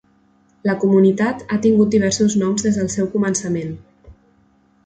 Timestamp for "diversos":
1.97-2.39